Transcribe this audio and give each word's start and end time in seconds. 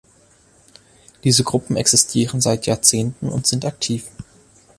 Diese 1.23 1.43
Gruppen 1.43 1.75
existieren 1.75 2.41
seit 2.41 2.65
Jahrzehnten 2.65 3.29
und 3.29 3.45
sind 3.45 3.65
aktiv. 3.65 4.03